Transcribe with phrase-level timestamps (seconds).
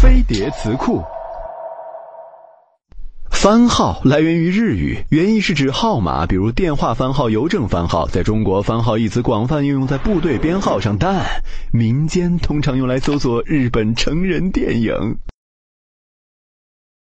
[0.00, 1.02] 飞碟词库。
[3.30, 11.42] 番号来源于日语原意是指号码比如电话番号邮政番号在中国番号一词广泛应用在部队编号上但
[11.72, 15.18] 民间通常用来搜索日本成人电影。